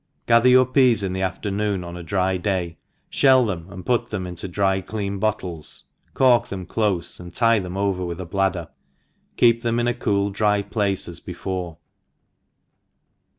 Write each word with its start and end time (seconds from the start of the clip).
GATHER 0.25 0.49
your 0.49 0.65
peas 0.65 1.03
in 1.03 1.13
the 1.13 1.21
afternoon, 1.21 1.83
on 1.83 1.95
a 1.95 2.01
dry 2.01 2.35
day; 2.35 2.79
fhell 3.11 3.45
them, 3.45 3.71
and 3.71 3.85
put 3.85 4.09
them 4.09 4.25
into 4.25 4.47
dry 4.47 4.81
clean 4.81 5.19
bottles, 5.19 5.83
cork 6.15 6.47
them 6.47 6.65
clofe, 6.65 7.19
and 7.19 7.31
tie 7.35 7.59
them 7.59 7.77
over 7.77 8.03
with 8.03 8.19
a 8.19 8.25
bladder 8.25 8.69
5 9.33 9.37
keep 9.37 9.61
them 9.61 9.79
in 9.79 9.85
a 9.87 9.93
cool 9.93 10.31
dry 10.31 10.63
place 10.63 11.07
as 11.07 11.19
before. 11.19 11.77